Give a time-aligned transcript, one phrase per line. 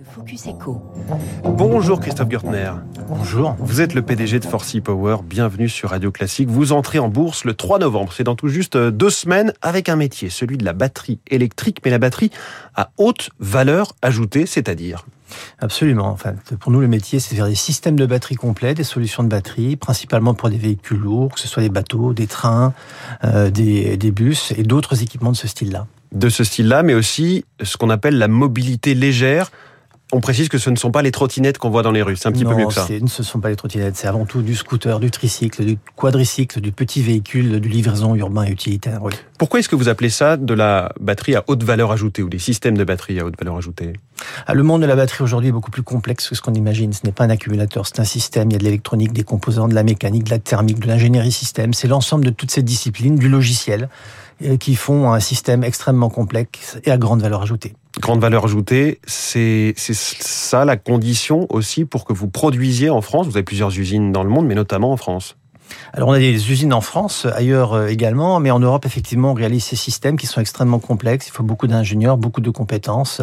[0.00, 0.80] Le Focus Echo.
[1.44, 2.70] Bonjour Christophe Gürtner.
[3.06, 3.54] Bonjour.
[3.58, 5.18] Vous êtes le PDG de Forcy Power.
[5.22, 6.48] Bienvenue sur Radio Classique.
[6.48, 8.10] Vous entrez en bourse le 3 novembre.
[8.14, 11.90] C'est dans tout juste deux semaines avec un métier, celui de la batterie électrique, mais
[11.90, 12.30] la batterie
[12.74, 15.04] à haute valeur ajoutée, c'est-à-dire?
[15.58, 16.08] Absolument.
[16.08, 19.22] Enfin, pour nous, le métier, c'est de faire des systèmes de batterie complets, des solutions
[19.22, 22.72] de batterie, principalement pour des véhicules lourds, que ce soit des bateaux, des trains,
[23.24, 25.86] euh, des, des bus et d'autres équipements de ce style-là.
[26.12, 29.50] De ce style-là, mais aussi ce qu'on appelle la mobilité légère.
[30.12, 32.28] On précise que ce ne sont pas les trottinettes qu'on voit dans les rues, c'est
[32.28, 32.86] un petit non, peu mieux que ça.
[32.86, 36.60] Ce ne sont pas les trottinettes, c'est avant tout du scooter, du tricycle, du quadricycle,
[36.60, 39.00] du petit véhicule, du livraison urbain et utilitaire.
[39.02, 39.12] Oui.
[39.38, 42.38] Pourquoi est-ce que vous appelez ça de la batterie à haute valeur ajoutée ou des
[42.38, 43.92] systèmes de batterie à haute valeur ajoutée?
[44.46, 46.92] Ah, Le monde de la batterie aujourd'hui est beaucoup plus complexe que ce qu'on imagine.
[46.92, 48.50] Ce n'est pas un accumulateur, c'est un système.
[48.50, 51.32] Il y a de l'électronique, des composants, de la mécanique, de la thermique, de l'ingénierie
[51.32, 51.72] système.
[51.72, 53.88] C'est l'ensemble de toutes ces disciplines, du logiciel,
[54.42, 57.74] euh, qui font un système extrêmement complexe et à grande valeur ajoutée.
[58.00, 63.26] Grande valeur ajoutée, c'est ça la condition aussi pour que vous produisiez en France.
[63.26, 65.36] Vous avez plusieurs usines dans le monde, mais notamment en France.
[65.92, 69.34] Alors on a des usines en France, ailleurs euh, également, mais en Europe effectivement on
[69.34, 71.28] réalise ces systèmes qui sont extrêmement complexes.
[71.28, 73.22] Il faut beaucoup d'ingénieurs, beaucoup de compétences,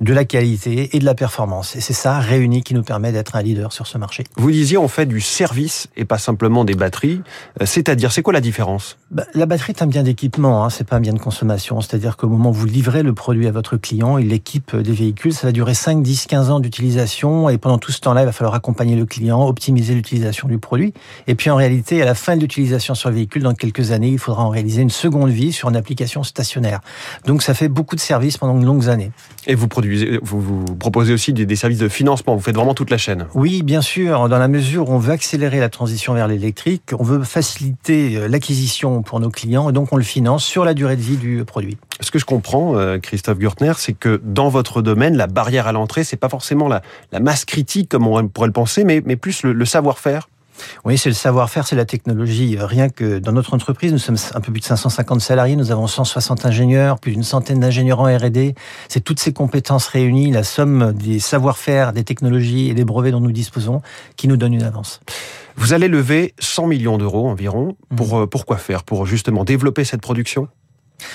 [0.00, 1.76] de la qualité et de la performance.
[1.76, 4.24] Et c'est ça réuni qui nous permet d'être un leader sur ce marché.
[4.36, 7.20] Vous disiez on fait du service et pas simplement des batteries.
[7.60, 8.96] Euh, c'est-à-dire c'est quoi la différence?
[9.10, 11.80] Bah, La batterie est un bien d'équipement, hein, c'est pas un bien de consommation.
[11.80, 15.32] C'est-à-dire qu'au moment où vous livrez le produit à votre client, il équipe des véhicules,
[15.32, 18.32] ça va durer 5, 10, 15 ans d'utilisation et pendant tout ce temps-là il va
[18.32, 20.92] falloir accompagner le client, optimiser l'utilisation du produit.
[21.26, 24.08] Et puis en réalité à la fin de l'utilisation sur le véhicule, dans quelques années,
[24.08, 26.80] il faudra en réaliser une seconde vie sur une application stationnaire.
[27.26, 29.10] Donc ça fait beaucoup de services pendant de longues années.
[29.46, 32.34] Et vous produisez, vous, vous proposez aussi des, des, services de financement.
[32.34, 33.26] Vous faites vraiment toute la chaîne.
[33.34, 34.28] Oui, bien sûr.
[34.28, 39.02] Dans la mesure où on veut accélérer la transition vers l'électrique, on veut faciliter l'acquisition
[39.02, 41.78] pour nos clients, et donc on le finance sur la durée de vie du produit.
[42.00, 45.72] Ce que je comprends, euh, Christophe Gürtner, c'est que dans votre domaine, la barrière à
[45.72, 49.16] l'entrée, c'est pas forcément la, la, masse critique comme on pourrait le penser, mais, mais
[49.16, 50.28] plus le, le savoir-faire.
[50.84, 52.56] Oui, c'est le savoir-faire, c'est la technologie.
[52.58, 55.86] Rien que dans notre entreprise, nous sommes un peu plus de 550 salariés, nous avons
[55.86, 58.54] 160 ingénieurs, plus d'une centaine d'ingénieurs en R&D.
[58.88, 63.20] C'est toutes ces compétences réunies, la somme des savoir-faire, des technologies et des brevets dont
[63.20, 63.82] nous disposons,
[64.16, 65.00] qui nous donne une avance.
[65.56, 67.76] Vous allez lever 100 millions d'euros environ.
[67.94, 68.26] Pour, mmh.
[68.28, 68.84] pour quoi faire?
[68.84, 70.48] Pour justement développer cette production?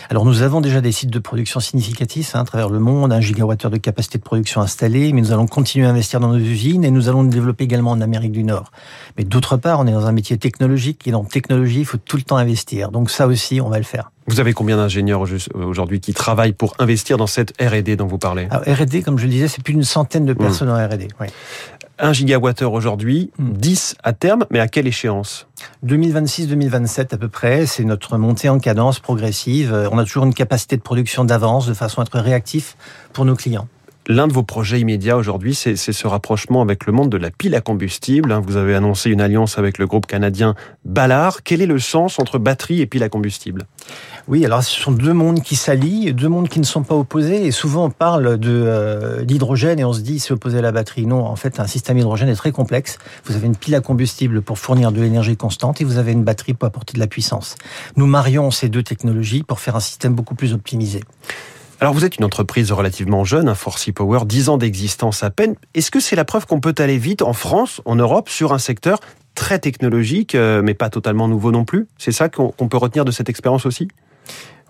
[0.10, 3.22] Alors nous avons déjà des sites de production significatifs hein, à travers le monde, un
[3.22, 6.84] gigawattheure de capacité de production installée, mais nous allons continuer à investir dans nos usines
[6.84, 8.72] et nous allons nous développer également en Amérique du Nord.
[9.18, 12.18] Mais d'autre part, on est dans un métier technologique et dans technologie, il faut tout
[12.18, 12.92] le temps investir.
[12.92, 14.12] Donc ça aussi, on va le faire.
[14.28, 18.46] Vous avez combien d'ingénieurs aujourd'hui qui travaillent pour investir dans cette R&D dont vous parlez?
[18.46, 20.72] R&D, comme je le disais, c'est plus d'une centaine de personnes mmh.
[20.72, 21.08] en R&D.
[21.20, 21.28] Oui.
[22.00, 23.52] 1 gigawattheure aujourd'hui, mmh.
[23.54, 25.48] 10 à terme, mais à quelle échéance?
[25.86, 29.90] 2026-2027 à peu près, c'est notre montée en cadence progressive.
[29.92, 32.76] On a toujours une capacité de production d'avance de façon à être réactif
[33.14, 33.68] pour nos clients.
[34.08, 37.56] L'un de vos projets immédiats aujourd'hui, c'est ce rapprochement avec le monde de la pile
[37.56, 38.38] à combustible.
[38.46, 41.42] Vous avez annoncé une alliance avec le groupe canadien Ballard.
[41.44, 43.66] Quel est le sens entre batterie et pile à combustible?
[44.28, 47.46] Oui, alors ce sont deux mondes qui s'allient, deux mondes qui ne sont pas opposés.
[47.46, 51.06] Et souvent on parle de d'hydrogène et on se dit c'est opposé à la batterie.
[51.06, 52.98] Non, en fait, un système hydrogène est très complexe.
[53.24, 56.26] Vous avez une pile à combustible pour fournir de l'énergie constante et vous avez une
[56.26, 57.56] batterie pour apporter de la puissance.
[57.96, 61.00] Nous marions ces deux technologies pour faire un système beaucoup plus optimisé.
[61.84, 65.56] Alors vous êtes une entreprise relativement jeune, un Forcy Power, 10 ans d'existence à peine.
[65.74, 68.58] Est-ce que c'est la preuve qu'on peut aller vite en France, en Europe, sur un
[68.58, 69.02] secteur
[69.36, 71.90] très technologique, mais pas totalement nouveau non plus?
[71.98, 73.90] C'est ça qu'on peut retenir de cette expérience aussi?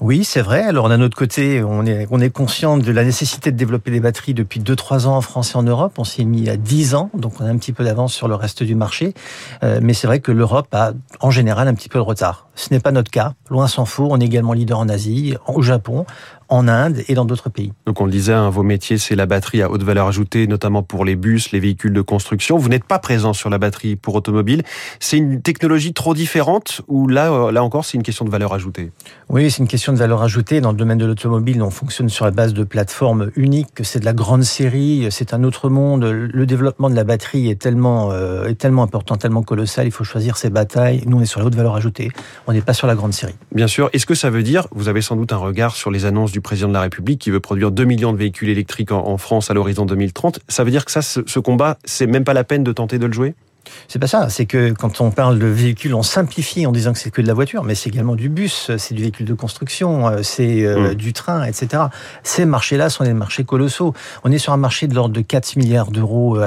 [0.01, 0.63] Oui, c'est vrai.
[0.63, 3.99] Alors d'un autre côté, on est, on est conscient de la nécessité de développer des
[3.99, 5.93] batteries depuis 2-3 ans en France et en Europe.
[5.99, 8.27] On s'y est mis à 10 ans, donc on a un petit peu d'avance sur
[8.27, 9.13] le reste du marché.
[9.61, 12.42] Euh, mais c'est vrai que l'Europe a en général un petit peu de retard.
[12.55, 14.07] Ce n'est pas notre cas, loin s'en faut.
[14.11, 16.05] On est également leader en Asie, au Japon,
[16.49, 17.73] en Inde et dans d'autres pays.
[17.87, 20.83] Donc on le disait, hein, vos métiers, c'est la batterie à haute valeur ajoutée, notamment
[20.83, 22.57] pour les bus, les véhicules de construction.
[22.57, 24.61] Vous n'êtes pas présent sur la batterie pour automobile.
[24.99, 28.53] C'est une technologie trop différente ou là, euh, là encore, c'est une question de valeur
[28.53, 28.91] ajoutée?
[29.29, 30.61] Oui, c'est une question de valeur ajoutée.
[30.61, 33.81] Dans le domaine de l'automobile, on fonctionne sur la base de plateformes uniques.
[33.81, 36.03] C'est de la grande série, c'est un autre monde.
[36.03, 39.87] Le développement de la batterie est tellement, euh, est tellement important, tellement colossal.
[39.87, 41.03] Il faut choisir ses batailles.
[41.07, 42.11] Nous, on est sur la haute valeur ajoutée.
[42.47, 43.35] On n'est pas sur la grande série.
[43.53, 43.89] Bien sûr.
[43.93, 46.41] Est-ce que ça veut dire, vous avez sans doute un regard sur les annonces du
[46.41, 49.53] président de la République qui veut produire 2 millions de véhicules électriques en, France à
[49.53, 50.39] l'horizon 2030.
[50.47, 52.99] Ça veut dire que ça, ce, ce combat, c'est même pas la peine de tenter
[52.99, 53.35] de le jouer?
[53.87, 54.27] C'est pas ça.
[54.29, 57.27] C'est que quand on parle de véhicules, on simplifie en disant que c'est que de
[57.27, 60.95] la voiture, mais c'est également du bus, c'est du véhicule de construction, c'est euh, mmh.
[60.95, 61.83] du train, etc.
[62.23, 63.93] Ces marchés-là sont des marchés colossaux.
[64.23, 66.39] On est sur un marché de l'ordre de 4 milliards d'euros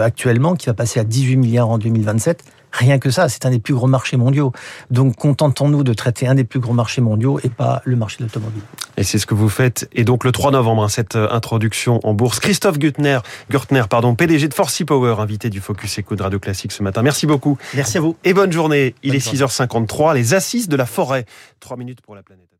[0.00, 2.42] actuellement, qui va passer à 18 milliards en 2027
[2.72, 4.52] Rien que ça, c'est un des plus gros marchés mondiaux.
[4.90, 8.24] Donc contentons-nous de traiter un des plus gros marchés mondiaux et pas le marché de
[8.24, 8.62] l'automobile.
[8.96, 9.88] Et c'est ce que vous faites.
[9.92, 12.40] Et donc le 3 novembre, hein, cette euh, introduction en bourse.
[12.40, 13.18] Christophe Gürtner,
[13.50, 17.02] Gürtner pardon, PDG de Forcy Power, invité du Focus Eco de Radio Classique ce matin.
[17.02, 17.58] Merci beaucoup.
[17.74, 18.16] Merci à vous.
[18.24, 18.94] Et bonne journée.
[19.02, 21.26] Il est 6h53, les assises de la forêt.
[21.60, 22.51] Trois minutes pour la planète.